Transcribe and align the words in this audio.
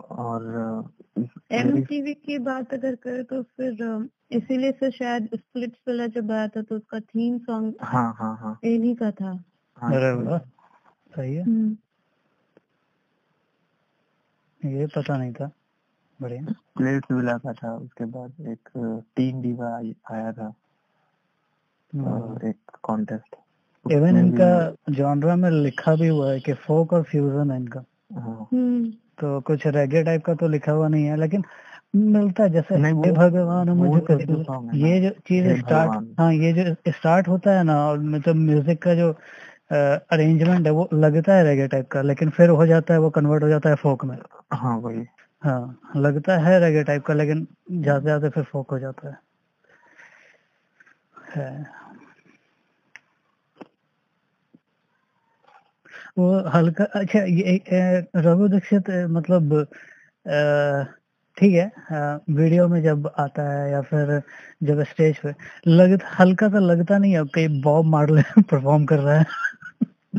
और 0.00 0.42
एम 1.52 1.84
की 1.90 2.38
बात 2.38 2.74
अगर 2.74 2.94
करें 2.94 3.24
तो 3.24 3.42
फिर 3.42 4.08
इसीलिए 4.32 4.72
से 4.72 4.90
शायद 4.90 5.28
स्प्लिट 5.34 5.74
फिलर 5.84 6.08
जब 6.08 6.30
आया 6.32 6.48
था 6.48 6.62
तो 6.62 6.76
उसका 6.76 7.00
थीम 7.00 7.38
सॉन्ग 7.38 7.74
हाँ 7.82 8.14
हाँ 8.18 8.36
हाँ। 8.36 8.58
इन्हीं 8.64 8.94
का 8.96 9.10
था। 9.10 9.44
हाँ 9.76 9.94
अरे 9.94 10.12
वाह 10.12 10.38
सही 11.16 11.34
है। 11.34 11.42
हम्म, 11.42 11.76
ये 14.64 14.86
पता 14.86 15.16
नहीं 15.16 15.32
था 15.32 15.50
बढ़िया। 16.22 16.54
प्लेट्स 16.76 17.12
विला 17.12 17.38
का 17.38 17.52
था 17.52 17.76
उसके 17.76 18.04
बाद 18.04 18.32
एक 18.40 18.68
टीन 19.16 19.42
डीवा 19.42 19.76
आया 20.14 20.32
था। 20.32 20.54
हम्म। 21.94 22.04
और 22.04 22.44
एक 22.44 22.58
कॉन्टेस्ट 22.82 23.36
इवन 23.92 24.16
इनका 24.16 24.74
जॉनरा 24.90 25.36
में 25.36 25.50
लिखा 25.50 25.94
भी 25.94 26.08
हुआ 26.08 26.32
है 26.32 26.40
कि 26.40 26.52
फोक 26.52 26.92
और 26.92 27.02
फ्यूजन 27.02 27.50
है 27.50 27.56
इनका। 27.56 27.84
हाँ। 28.14 28.48
हम्म, 28.52 28.92
तो 29.18 29.40
कुछ 29.40 29.66
रेगे 29.66 30.04
टाइप 30.04 30.24
का 30.24 30.34
तो 30.34 30.48
लिखा 30.48 30.72
हुआ 30.72 30.88
नहीं 30.88 31.04
है 31.04 31.16
लेकिन 31.16 31.44
मिलता 31.96 32.42
है 32.42 32.50
जैसे 32.50 32.76
नहीं, 32.76 32.92
वो- 32.92 33.06
हे 33.06 33.12
भगवान 33.12 33.68
वो 33.68 33.74
मुझे 33.74 34.00
तो 34.00 34.18
जो 34.18 34.44
song 34.44 34.74
है 34.74 34.80
ये 34.80 35.00
जो 35.00 35.10
चीज़ 35.10 35.60
स्टार्ट 35.60 36.18
हाँ 36.20 36.32
ये 36.34 36.52
जो 36.52 36.92
स्टार्ट 36.92 37.28
होता 37.28 37.58
है 37.58 37.64
ना 37.64 37.86
और 37.88 37.98
मतलब 37.98 38.36
म्यूज़िक 38.36 38.82
का 38.82 38.94
जो 38.94 39.12
अरेंजमेंट 40.12 40.66
है 40.66 40.72
वो 40.72 40.88
लगता 40.92 41.34
है 41.34 41.44
रेगे 41.44 41.68
टाइप 41.68 41.88
का 41.88 42.02
लेकिन 42.02 42.30
फिर 42.30 42.48
हो 42.48 42.66
जाता 42.66 42.94
है 42.94 43.00
वो 43.00 43.10
कन्वर्ट 43.10 43.42
हो 43.42 43.48
जाता 43.48 43.70
है 43.70 43.76
फोक 43.76 44.04
में। 44.04 44.18
हाँ 44.52 44.76
वही। 44.76 45.06
हाँ 45.42 45.80
लगता 45.96 46.36
है 46.38 46.60
रेगे 46.60 46.82
टाइप 46.82 47.02
का 47.02 47.14
लेकिन 47.14 47.46
जाते 47.72 48.06
जाते 48.06 48.28
फिर 48.28 48.42
फोक 48.42 48.70
हो 48.70 48.78
जाता 48.78 49.08
है। 49.08 49.18
है। 51.36 51.64
वो 56.16 56.48
हल्का 56.48 56.84
अच्छा 56.94 57.20
ये 57.20 57.60
रघु 58.16 58.48
दीक्षित 58.48 58.90
मतलब 59.10 59.66
ठीक 61.36 61.54
है 61.54 61.70
वीडियो 62.30 62.66
में 62.68 62.82
जब 62.82 63.10
आता 63.18 63.42
है 63.52 63.70
या 63.72 63.80
फिर 63.82 64.20
जब 64.62 64.82
स्टेज 64.82 65.18
पे 65.18 65.34
लग 65.66 65.98
हल्का 66.18 66.48
सा 66.48 66.58
लगता 66.58 66.98
नहीं 66.98 67.12
है 67.16 67.24
कहीं 67.34 67.60
बॉब 67.62 67.84
मार्ले 67.86 68.22
परफॉर्म 68.42 68.84
कर 68.84 68.98
रहा 68.98 69.18
है। 69.18 69.26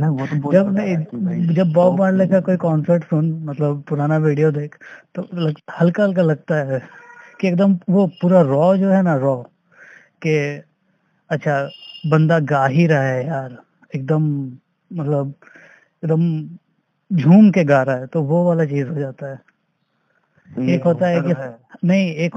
वो 0.10 0.26
तो 0.28 0.52
जब 0.52 0.70
नहीं 0.74 1.56
जब 1.56 1.72
बॉब 1.74 1.98
मार्ले 2.00 2.28
का 2.28 2.40
कोई 2.42 2.58
कॉन्सर्ट 2.58 3.04
सुन 3.04 3.32
मतलब 3.44 3.84
पुराना 3.90 4.18
वीडियो 4.18 4.52
देख 4.52 4.76
तो 5.16 5.28
लग, 5.34 5.56
हल्का 5.80 6.04
हल्का 6.04 6.22
लगता 6.22 6.56
है 6.56 6.82
कि 7.42 7.48
एकदम 7.48 7.78
वो 7.90 8.08
पूरा 8.22 8.42
रॉ 8.42 8.76
जो 8.78 8.90
है 8.90 9.02
ना 9.02 9.16
रॉ 9.16 9.36
के 10.22 10.38
अच्छा 11.30 11.62
बंदा 12.08 12.40
गा 12.40 12.66
ही 12.66 12.86
रहा 12.88 13.02
है 13.02 13.26
यार 13.28 13.58
एकदम 13.96 14.24
मतलब 14.92 15.34
एकदम 16.04 16.50
झूम 17.12 17.52
के 17.52 17.64
गा 17.64 17.82
रहा 17.84 17.96
है 17.96 18.08
तो 18.08 18.22
वो 18.22 18.44
वाला 18.48 18.66
चीज़ 18.66 18.88
हो 18.88 18.96
जाता 18.96 19.30
है। 19.30 19.36
तो 20.56 20.62
एक 20.62 20.84
होता 20.84 21.08
है 21.08 21.22
कि 21.22 21.34
तो 21.34 21.40
है। 21.40 21.60
नहीं 21.86 22.14
एक 22.16 22.36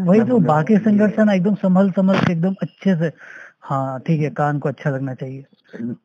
वही 0.00 0.20
तो 0.20 0.38
बाकी 0.38 0.74
हूँ 0.74 0.82
सिंगर 0.84 1.10
से 1.10 1.24
ना 1.24 1.32
एकदम 1.32 1.54
संभल 1.54 1.90
संभल 1.90 2.20
के 2.20 2.32
एकदम 2.32 2.54
अच्छे 2.62 2.96
से 2.96 3.12
हाँ 3.60 4.00
ठीक 4.00 4.20
है 4.20 4.30
कान 4.30 4.58
को 4.58 4.68
अच्छा 4.68 4.90
लगना 4.90 5.14
चाहिए। 5.14 5.44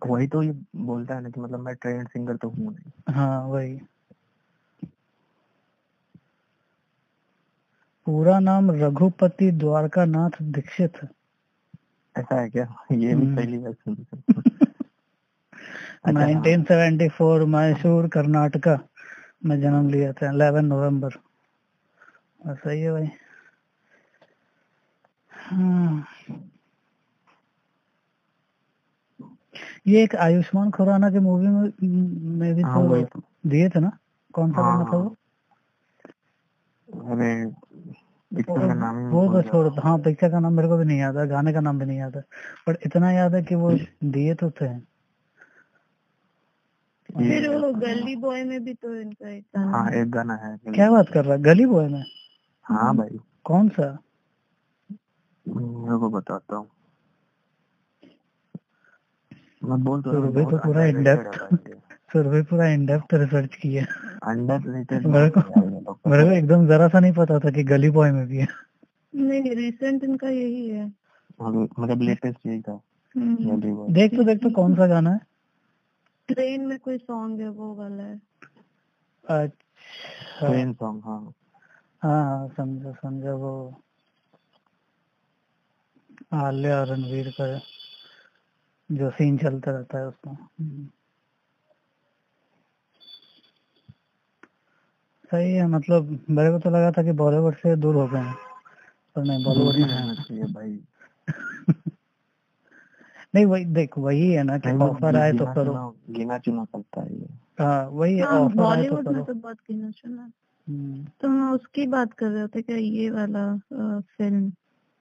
वही 0.07 0.27
तो 0.27 0.43
ये 0.43 0.51
बोलता 0.75 1.15
है 1.15 1.21
ना 1.21 1.29
कि 1.29 1.41
मतलब 1.41 1.59
मैं 1.59 1.75
ट्रेंड 1.75 2.07
सिंगर 2.07 2.35
तो 2.35 2.49
हूँ 2.49 2.71
नहीं। 2.73 3.13
हाँ 3.13 3.47
वही। 3.47 3.79
पूरा 8.05 8.39
नाम 8.39 8.71
रघुपति 8.71 9.51
द्वारका 9.51 10.05
नाथ 10.05 10.41
दीक्षित। 10.41 10.91
ऐसा 12.17 12.41
है 12.41 12.49
क्या? 12.49 12.75
ये 12.91 13.15
भी 13.15 13.25
हम्म। 13.25 13.35
पहली 13.35 13.57
बार 13.57 13.73
सुन 13.73 14.05
हाँ। 16.05 16.13
1974 16.13 17.45
मैसूर 17.45 18.07
कर्नाटका। 18.07 18.79
में 19.45 19.61
जन्म 19.61 19.89
लिया 19.89 20.11
था 20.13 20.31
11 20.31 20.61
नवंबर। 20.61 21.09
सही 22.47 22.81
है 22.81 22.91
भाई। 22.91 23.09
हाँ। 25.31 26.03
ये 29.87 30.03
एक 30.03 30.15
आयुष्मान 30.15 30.71
खुराना 30.71 31.09
के 31.11 31.19
मूवी 31.19 31.47
में 31.47 31.71
में 32.37 32.55
भी 32.55 32.61
हाँ 32.61 32.87
तो 32.87 33.01
तो। 33.03 33.21
दिए 33.49 33.69
थे 33.69 33.79
ना? 33.79 33.91
कौन 34.33 34.51
सा 34.51 34.61
गाना 34.61 34.83
था 34.93 34.97
वो? 34.97 35.15
अरे 36.89 37.45
पिक्चर 38.31 38.67
का 38.67 38.73
नाम 38.73 38.95
वो 39.11 39.27
तो 39.33 39.41
छोड़ 39.41 39.79
हाँ 39.79 39.97
पिक्चर 39.99 40.29
का 40.29 40.39
नाम 40.39 40.53
मेरे 40.53 40.67
को 40.67 40.77
भी 40.77 40.85
नहीं 40.85 40.99
याद 40.99 41.17
है 41.17 41.27
गाने 41.27 41.53
का 41.53 41.59
नाम 41.59 41.79
भी 41.79 41.85
नहीं 41.85 41.97
याद 41.99 42.15
है। 42.15 42.21
पर 42.67 42.77
इतना 42.85 43.11
याद 43.11 43.35
है 43.35 43.43
कि 43.43 43.55
वो 43.55 43.71
दिए 44.03 44.33
तो 44.33 44.51
थे। 44.51 44.92
फिर 47.17 47.49
वो 47.49 47.73
गली 47.73 48.15
बॉय 48.15 48.43
में 48.43 48.63
भी 48.63 48.73
तो 48.73 48.95
इनका 48.95 49.29
एक 49.29 49.45
गाना 49.55 49.77
हाँ 49.77 49.91
है। 49.91 50.01
एक 50.01 50.11
गाना 50.11 50.35
है 50.35 50.57
क्या 50.57 50.91
बात 50.91 51.09
कर 51.09 51.25
रहा 51.25 51.35
है? 51.35 51.41
गली 51.41 51.65
बॉय 51.65 51.87
में? 51.87 52.05
हाँ 52.63 52.95
भाई। 52.95 53.19
कौन 53.43 53.69
सा? 53.69 53.99
मेरे 55.47 55.97
को 55.97 56.09
बताता 56.09 56.55
हूँ। 56.55 56.67
मैं 59.63 59.83
बोल 59.83 60.01
तो 60.01 60.11
सुरभि 60.11 60.41
तो 60.41 60.57
पूरा 60.57 60.81
underrated 60.81 61.07
in-depth। 61.07 61.41
है 61.41 61.47
भाई 61.47 61.71
ये। 61.71 61.93
फिर 62.09 62.27
भी 62.27 62.41
पूरा 62.41 62.67
इनडेप्थ 62.67 63.13
रिसर्च 63.13 63.55
किया 63.55 63.85
मेरे 64.25 65.29
को- 65.29 65.43
लोग, 65.57 65.99
मेरे 66.07 66.23
को 66.23 66.31
एकदम 66.31 66.67
जरा 66.67 66.87
सा 66.87 66.99
नहीं 66.99 67.13
पता 67.13 67.39
था 67.39 67.51
कि 67.51 67.63
गली 67.63 67.89
बॉय 67.89 68.11
में 68.11 68.27
भी 68.27 68.37
है। 68.37 68.47
नहीं 69.15 69.55
रिसेंट 69.55 70.03
इनका 70.03 70.29
यही 70.29 70.69
है। 70.69 70.85
मतलब 71.41 71.69
मतलब 71.79 72.01
लेटेस्ट 72.01 72.39
यही 72.45 72.61
था। 72.61 72.81
हम्म। 73.15 73.93
देख 73.93 74.15
तो 74.15 74.23
देख 74.23 74.43
तो 74.43 74.49
कौन 74.49 74.75
सा 74.75 74.87
गाना 74.87 75.11
है? 75.11 75.19
ट्रेन 76.27 76.61
में 76.67 76.79
कोई 76.79 76.97
सॉन्ग 76.97 77.41
है 77.41 77.49
वो 77.49 77.75
वाला 77.75 78.03
है। 78.03 78.21
अच्छा। 79.29 80.47
ट्रेन 80.47 80.73
सॉन्ग 80.73 81.03
हाँ। 81.05 81.33
हाँ 82.01 82.23
हाँ 82.23 82.47
समझा 82.57 82.91
समझा 82.91 83.33
वो 83.33 83.81
आलिया 86.33 86.79
और 86.79 86.87
रणवीर 86.87 87.33
का 87.41 87.61
जो 88.91 89.09
सीन 89.09 89.37
चलता 89.37 89.71
रहता 89.71 89.97
है 89.97 90.07
उसमें। 90.07 90.33
हम्म। 90.33 90.87
सही 95.31 95.53
है 95.53 95.67
मतलब 95.67 96.25
मेरे 96.29 96.51
को 96.51 96.59
तो 96.59 96.69
लगा 96.69 96.91
था 96.91 97.03
कि 97.03 97.11
बॉलीवुड 97.11 97.55
से 97.55 97.75
दूर 97.75 97.95
हो 97.95 98.07
गए 98.07 98.19
हैं 98.19 98.35
पर 99.15 99.23
नहीं 99.23 99.45
बॉलीवुड 99.45 99.75
में 99.75 99.87
रहना 99.87 100.13
चाहिए 100.13 100.43
भाई। 100.43 100.79
नहीं 103.35 103.45
वही 103.45 103.65
देख 103.65 103.97
वही 103.97 104.31
है 104.31 104.43
ना 104.43 104.57
कि 104.57 104.69
ऑफ़र 104.71 105.15
आए 105.15 105.31
तो 105.33 105.45
करो। 105.45 105.95
गिना 106.09 106.37
चुना 106.39 106.65
करता 106.65 107.01
है 107.01 107.15
ये। 107.15 107.27
हाँ 107.59 107.87
वही 107.89 108.19
हाँ 108.19 108.39
ऑफ़र 108.39 108.45
आए 108.45 108.49
तो 108.49 108.63
बॉलीवुड 108.63 109.05
में 109.05 109.15
करो। 109.15 109.23
तो 109.23 109.33
बहुत 109.33 109.57
गिना 109.57 109.91
चुना। 109.91 110.31
हम्म। 110.69 111.05
तो 111.21 111.27
हम 111.27 111.53
उसकी 111.53 111.87
बात 111.87 112.13
कर 112.13 112.29
रहे 112.29 112.47
थे 112.47 112.61
क्या 112.61 112.77
ये 112.77 113.09
वाला 113.09 113.57
फ़िल्म 114.01 114.49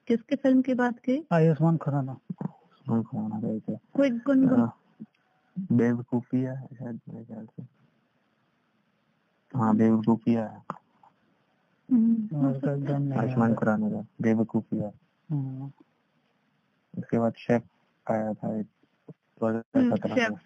किसकी 0.09 0.37
फ़िल्म 0.37 0.63
की 0.63 0.75
बात 0.75 0.99
की? 0.99 1.27
आयुष्मान 1.33 1.77
खुराना। 1.77 2.15
सुन 2.87 3.03
खाना 3.03 3.41
गए 3.41 3.61
थे 3.61 3.77
कोई 3.77 4.11
गुनगुन 4.11 4.71
बेवकूफिया 5.73 6.55
शायद 6.55 7.01
मेरे 7.09 7.25
ख्याल 7.25 7.47
से। 7.47 7.63
हाँ 9.55 9.77
बेवकूफिया 9.77 10.47
है। 10.47 10.63
हम्म, 11.91 12.37
हो 12.37 12.69
है। 13.13 13.19
आयुष्मान 13.19 13.55
खुराना 13.55 13.91
का 13.91 14.05
बेवकूफिया। 14.23 14.91
हम्म। 15.31 15.71
उसके 16.99 17.19
बाद 17.19 17.33
शेफ। 17.39 17.63
आया 18.11 18.35
था 18.35 18.59
एक 18.59 18.67
दो 19.43 19.49
हज़ार 19.49 19.63
हम्म, 19.77 19.97
सत्रह 19.97 20.29
में 20.29 20.37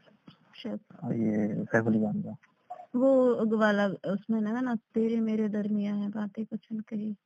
ये 1.12 1.64
खान 1.64 2.22
का 2.22 2.36
वो 2.96 3.56
वाला 3.56 3.86
उसमें 3.86 4.40
ना 4.40 4.60
ना 4.60 4.74
तेरे 4.74 5.20
मेरे 5.20 5.48
दरमिया 5.48 5.94
है 5.94 6.08
बातें 6.08 6.46
कुछ 6.46 6.68
न 6.72 6.80
कही 6.80 7.16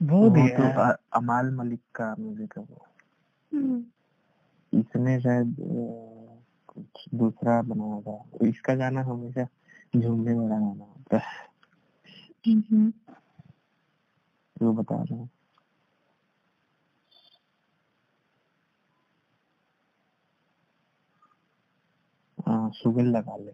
वो 0.00 0.30
भी 0.30 0.48
तो 0.48 0.62
है। 0.62 0.94
अमाल 1.12 1.50
मलिक 1.50 1.80
का 1.94 2.16
म्यूज़िक 2.18 2.58
है 2.58 2.64
वो। 2.64 2.86
हम्म, 3.52 3.84
इसने 4.72 5.20
शायद 5.20 5.56
कुछ 6.66 7.04
दूसरा 7.14 7.62
बनाया 7.62 8.00
था। 8.00 8.48
इसका 8.48 8.74
गाना 8.74 9.02
हमेशा 9.02 9.46
झूमने 9.96 10.34
वाला 10.34 10.58
गाना 10.58 10.84
होता 10.84 11.18
है। 11.18 11.46
हम्म, 12.46 12.92
जो 14.62 14.72
बता 14.72 15.02
रहे 15.02 15.18
हैं। 15.18 15.30
हाँ 22.52 22.70
सुगल 22.70 23.04
लगा 23.04 23.36
ले। 23.36 23.52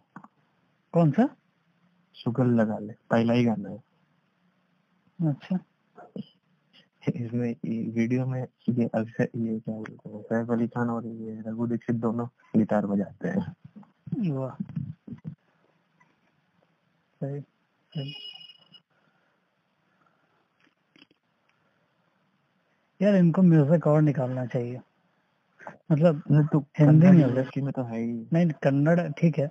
कौन 0.92 1.10
सा? 1.10 1.36
सुगल 2.14 2.46
लगा 2.46 2.78
ले, 2.78 2.92
पहला 3.10 3.32
ही 3.32 3.44
गाना 3.44 3.68
है। 3.68 3.82
अच्छा। 5.20 5.58
इसमें 7.08 7.54
वीडियो 7.92 8.26
में 8.26 8.46
ये 8.68 8.84
अक्षय, 8.84 9.28
ये 9.36 9.60
क्या 9.60 9.74
बोलते 9.74 10.08
हैं, 10.08 10.22
सैफ 10.22 10.50
अली 10.50 10.66
खान 10.68 10.90
और 10.90 11.06
ये 11.06 11.42
रघु 11.46 11.66
दीक्षित 11.66 11.96
दोनों 11.96 12.26
गिटार 12.56 12.86
बजाते 12.86 13.28
हैं। 13.28 13.54
वाह। 14.30 14.54
सही। 17.20 18.14
यार 23.02 23.14
इनको 23.14 23.42
म्यूज़िक 23.42 23.86
और 23.86 24.02
निकालना 24.02 24.46
चाहिए। 24.46 24.80
मतलब 25.92 26.22
तो 26.52 26.58
हिंदी 26.78 27.06
इंडस्ट्री 27.06 27.62
में 27.62 27.72
तो 27.72 27.82
है 27.82 28.00
ही। 28.00 28.26
नहीं 28.32 28.50
कन्नड़ 28.62 29.00
ठीक 29.12 29.38
है 29.38 29.50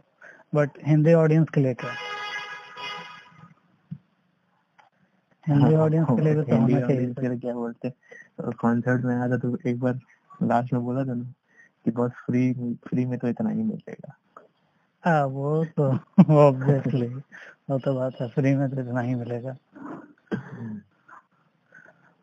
बट 0.56 0.70
हिंदी 0.88 1.14
ऑडियंस 1.14 1.48
के 1.54 1.62
लिए 1.62 1.74
क्या? 1.74 1.92
हिंदी 5.48 5.76
ऑडियंस 5.76 6.08
के 6.10 6.22
लिए 6.22 6.34
तो 6.34 6.42
होना 6.56 6.80
चाहिए। 6.80 7.38
क्या 7.38 7.54
बोलते? 7.54 7.90
कॉन्सर्ट 8.42 9.06
में 9.06 9.16
आया 9.16 9.30
था 9.30 9.38
तो 9.38 9.58
एक 9.68 9.80
बार 9.80 10.00
लास्ट 10.44 10.74
में 10.74 10.82
बोला 10.82 11.04
था 11.04 11.14
ना 11.14 11.34
कि 11.86 11.92
बस 11.92 12.12
फ्री 12.26 12.54
फ्री 12.88 13.06
में 13.06 13.20
तो 13.20 13.28
इतना 13.28 13.50
ही 13.50 13.64
मिलेगा। 13.64 14.18
हाँ 15.06 15.26
वो 15.26 15.66
तो 15.66 15.92
ऑब्वियसली 16.40 17.08
वो 17.70 17.80
तो 17.80 17.96
बात 17.96 18.14
है 18.22 18.28
फ्री 18.30 18.56
में 18.56 18.70
तो 18.70 18.82
इतना 18.82 19.02
ही 19.02 19.16
मिलेगा। 19.16 19.56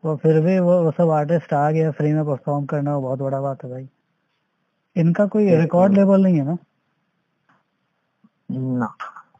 वो 0.05 0.15
फिर 0.15 0.41
भी 0.41 0.59
वो 0.59 0.83
वो 0.83 0.91
सब 0.91 1.09
आर्टिस्ट 1.09 1.53
आ 1.53 1.71
गया 1.71 1.91
फ्री 1.91 2.13
में 2.13 2.25
परफॉर्म 2.25 2.65
करना 2.65 2.95
वो 2.95 3.01
बहुत 3.01 3.19
बड़ा 3.19 3.41
बात 3.41 3.63
है 3.63 3.69
भाई। 3.69 3.89
इनका 4.97 5.25
कोई 5.25 5.55
रिकॉर्ड 5.55 5.93
लेवल 5.93 6.23
नहीं 6.23 6.35
है 6.35 6.45
ना? 6.45 6.57
ना 8.51 8.87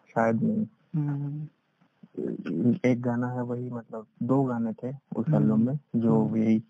शायद 0.10 0.44
नहीं। 0.44 0.66
हम्म, 0.96 1.48
एक 2.86 3.02
गाना 3.02 3.28
है 3.28 3.44
वही 3.44 3.70
मतलब 3.70 4.06
दो 4.24 4.44
गाने 4.44 4.74
थे 4.74 4.96
उस 5.16 5.28
हम्म। 5.28 5.38
एल्बम 5.38 5.66
में 5.66 5.80
जो 5.96 6.26
हम्म। 6.26 6.38
यही 6.38 6.64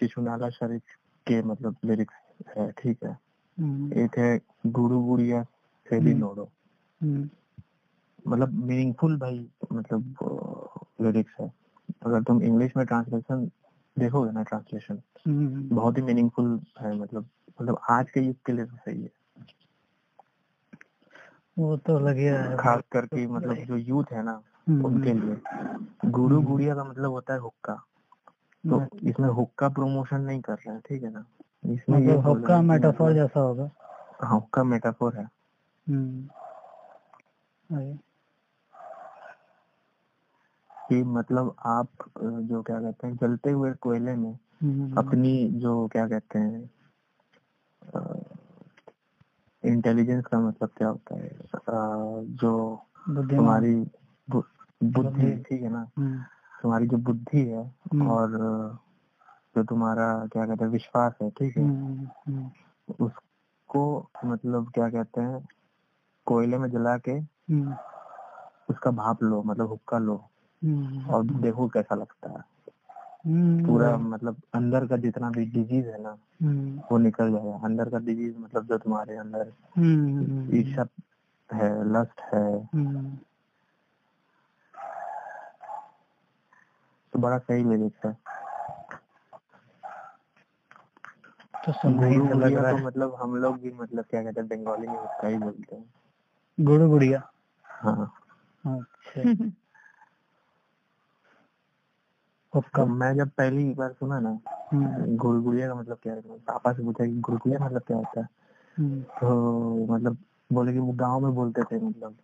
शिशुनाला 0.00 0.50
शरीफ 0.50 0.82
के 1.26 1.42
मतलब 1.42 1.76
लिरिक्स 1.84 2.14
है 2.56 2.70
ठीक 2.70 3.04
है। 3.04 3.18
हम्म, 3.60 3.92
एक 3.92 4.18
है 4.18 4.40
गुरु 4.66 5.00
गुड़िया 5.04 5.42
सेली 5.88 6.10
हम्म। 6.10 6.20
नोडो। 6.20 6.48
हम्म, 7.02 7.28
मतलब 8.28 8.48
मीनिंगफुल 8.48 9.18
भाई 9.18 9.48
मतलब 9.72 10.14
लिरिक्स 11.00 11.32
है। 11.40 11.52
अगर 12.06 12.22
तुम 12.22 12.42
इंग्लिश 12.42 12.76
में 12.76 12.86
ट्रांसलेशन 12.86 13.50
देखोगे 13.98 14.32
ना 14.32 14.42
ट्रांसलेशन 14.42 15.00
हम्म, 15.26 15.76
बहुत 15.76 15.96
ही 15.98 16.02
मीनिंगफुल 16.02 16.60
है 16.80 16.96
मतलब 16.96 17.26
मतलब 17.60 17.80
आज 17.90 18.10
के 18.10 18.20
युग 18.20 18.36
के 18.46 18.52
लिए 18.52 18.64
तो 18.64 18.76
सही 18.76 19.02
है। 19.02 19.10
वो 21.58 21.76
तो 21.76 21.98
लगे 21.98 22.30
है 22.30 22.56
खास 22.56 22.82
करके 22.92 23.26
मतलब 23.26 23.54
जो 23.54 23.76
यूथ 23.76 24.04
है 24.12 24.22
ना 24.22 24.42
हम्म, 24.68 24.84
उनके 24.84 25.14
लिए। 25.14 25.42
गुरु 26.04 26.42
गुड़िया 26.42 26.74
का 26.74 26.84
मतलब 26.84 27.10
होता 27.10 27.32
है 27.34 27.40
हुक्का। 27.40 27.74
तो 28.70 28.78
हम्म, 28.78 29.08
इसमें 29.08 29.28
हुक्का 29.28 29.68
प्रमोशन 29.68 30.20
नहीं 30.20 30.40
कर 30.40 30.54
रहे 30.54 30.70
हैं 30.70 30.82
ठीक 30.88 31.02
है 31.02 31.12
ना? 31.12 31.24
इसमें 31.66 31.98
मतलब 31.98 32.20
हुक्का 32.20 32.62
मेटाफोर 32.62 33.10
मतलब- 33.10 33.28
जैसा 33.28 33.40
होगा। 33.40 33.70
हाँ, 34.22 34.34
हुक्का 34.34 34.64
मेटाफोर 34.64 35.16
है। 35.16 35.28
हम्म, 35.88 36.28
कि 40.88 41.02
मतलब 41.02 41.56
आप 41.66 41.88
जो 42.18 42.62
क्या 42.62 42.80
कहते 42.80 43.06
हैं 43.06 43.16
जलते 43.16 43.50
हुए 43.50 43.72
कोयले 43.72 44.16
में 44.16 44.38
हम्म, 44.62 44.96
अपनी 44.96 45.48
जो 45.48 45.88
क्या 45.88 46.08
कहते 46.08 46.38
हैं 46.38 46.70
इंटेलिजेंस 49.64 50.26
का 50.26 50.40
मतलब 50.40 50.68
क्या 50.76 50.88
होता 50.88 51.14
है? 51.14 51.38
जो 52.36 52.80
तुम्हारी 53.36 53.74
बुद्धि। 54.30 55.36
ठीक 55.36 55.62
है 55.62 55.68
ना? 55.68 55.88
हम्म, 55.96 56.18
तुम्हारी 56.62 56.86
जो 56.86 56.96
बुद्धि 56.96 57.46
है 57.48 57.64
हम्म, 57.64 58.10
और 58.10 58.30
जो 59.56 59.64
तुम्हारा 59.64 60.26
क्या 60.26 60.46
कहते 60.46 60.64
हैं 60.64 60.70
विश्वास 60.70 61.14
है 61.22 61.30
ठीक 61.30 61.56
है? 61.56 61.64
हम्म, 61.64 62.50
उसको 63.00 64.08
मतलब 64.24 64.70
क्या 64.70 64.90
कहते 64.90 65.20
हैं 65.20 65.48
कोयले 66.26 66.58
में 66.58 66.70
जला 66.70 66.98
के 66.98 67.20
उसका 68.70 68.90
भाप 68.90 69.22
लो 69.22 69.42
मतलब 69.42 69.68
हुक्का 69.68 69.98
लो। 69.98 70.24
और 71.10 71.24
देखो 71.24 71.68
कैसा 71.68 71.94
लगता 71.94 72.30
है। 72.30 72.53
पूरा 73.26 73.96
मतलब 73.96 74.42
अंदर 74.54 74.86
का 74.86 74.96
जितना 74.96 75.30
भी 75.30 75.44
डिज़ीज़ 75.44 75.86
है 75.86 76.02
ना 76.02 76.18
हम्म, 76.42 76.82
वो 76.92 76.98
निकल 76.98 77.32
जाएगा 77.32 77.60
अंदर 77.64 77.88
का 77.88 77.98
डिज़ीज़ 77.98 78.36
मतलब 78.38 78.66
जो 78.66 78.78
तुम्हारे 78.78 79.16
अंदर 79.16 79.52
हम्म, 79.76 80.56
ईर्षा 80.56 80.86
है 81.52 81.92
लस्ट 81.92 82.20
है। 82.34 82.68
हम्म, 82.74 83.16
तो 87.12 87.18
बड़ा 87.18 87.38
सही 87.38 87.64
लिरिक्स 87.64 88.06
है 88.06 88.16
तो 91.66 91.72
ही 92.06 92.16
गुरु 92.18 92.50
तो 92.50 92.72
तो 92.72 92.78
मतलब 92.78 93.14
हम 93.14 93.36
लोग 93.36 93.60
भी 93.60 93.72
मतलब 93.72 94.04
क्या 94.04 94.22
कहते 94.22 94.40
हैं 94.40 94.48
बंगाली 94.48 94.86
में 94.86 94.96
उसका 94.96 95.28
ही 95.28 95.38
बोलते 95.38 95.76
हैं। 95.76 95.94
गुरु 96.60 96.88
गुड़िया? 96.88 97.28
हाँ। 97.64 98.14
अच्छा। 98.64 99.22
हुक्का 102.54 102.82
तो 102.82 102.88
मैं 102.88 103.14
जब 103.16 103.28
पहली 103.28 103.72
बार 103.74 103.92
सुना 103.92 104.18
ना 104.20 104.38
हम्म, 104.72 105.16
गुरु 105.16 105.42
गुड़िया 105.42 105.68
का 105.68 105.74
मतलब 105.74 105.98
क्या 106.02 106.12
है? 106.14 106.20
पापा 106.20 106.72
से 106.72 106.82
पूछा 106.84 107.04
कि 107.04 107.20
गुरु 107.20 107.38
गुड़िया 107.38 107.64
मतलब 107.66 107.82
क्या 107.86 107.96
होता 107.96 108.20
है? 108.20 108.28
हम्म। 108.76 109.00
तो 109.02 109.86
मतलब 109.92 110.16
बोले 110.52 110.72
कि 110.72 110.78
वो 110.78 110.92
गाँव 110.92 111.20
में 111.20 111.34
बोलते 111.34 111.62
थे 111.62 111.80
मतलब 111.80 112.14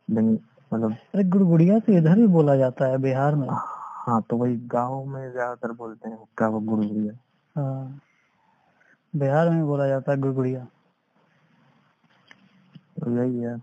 मतलब 0.72 0.96
अरे 1.14 1.24
गुड़गुड़िया 1.24 1.78
तो 1.78 1.92
इधर 1.92 2.16
भी 2.16 2.26
बोला 2.26 2.56
जाता 2.56 2.86
है 2.86 2.98
बिहार 2.98 3.34
में। 3.34 3.48
हाँ 3.50 4.20
तो 4.30 4.36
वही 4.36 4.56
गाँव 4.66 5.04
में 5.04 5.30
ज़्यादातर 5.32 5.72
बोलते 5.72 6.08
हैं 6.08 6.18
हुक्का 6.18 6.48
वो 6.48 6.60
गुरु 6.60 6.86
गुड़िया 6.88 7.12
हाँ। 7.56 8.00
बिहार 9.14 9.50
में 9.50 9.64
बोला 9.66 9.88
जाता 9.88 10.12
है 10.12 10.18
गुड़गुड़िया। 10.18 10.66
तो 13.00 13.10
यही 13.16 13.40
है। 13.40 13.56